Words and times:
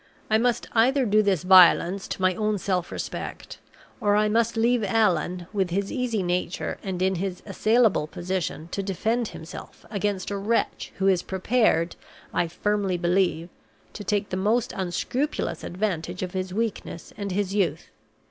I 0.31 0.39
must 0.39 0.65
either 0.71 1.05
do 1.05 1.21
this 1.21 1.43
violence 1.43 2.07
to 2.07 2.21
my 2.23 2.33
own 2.33 2.57
self 2.57 2.91
respect, 2.91 3.59
or 3.99 4.15
I 4.15 4.29
must 4.29 4.57
leave 4.57 4.83
Allan, 4.83 5.45
with 5.53 5.69
his 5.69 5.91
easy 5.91 6.23
nature, 6.23 6.79
and 6.81 7.03
in 7.03 7.17
his 7.17 7.43
assailable 7.45 8.07
position, 8.07 8.67
to 8.71 8.81
defend 8.81 9.27
himself 9.27 9.85
against 9.91 10.31
a 10.31 10.37
wretch 10.37 10.91
who 10.97 11.07
is 11.07 11.21
prepared, 11.21 11.95
I 12.33 12.47
firmly 12.47 12.97
believe, 12.97 13.49
to 13.93 14.03
take 14.03 14.29
the 14.29 14.37
most 14.37 14.73
unscrupulous 14.75 15.63
advantage 15.63 16.23
of 16.23 16.31
his 16.33 16.51
weakness 16.51 17.13
and 17.15 17.31
his 17.31 17.53
youth. 17.53 17.91